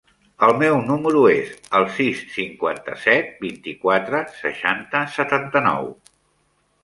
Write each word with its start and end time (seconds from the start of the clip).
El 0.45 0.51
meu 0.59 0.77
número 0.85 1.19
es 1.33 1.49
el 1.79 1.83
sis, 1.97 2.23
cinquanta-set, 2.37 3.29
vint-i-quatre, 3.45 4.23
seixanta, 4.41 5.03
setanta-nou. 5.19 5.93